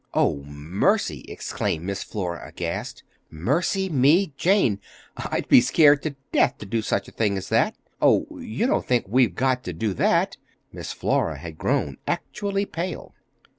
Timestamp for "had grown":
11.37-11.99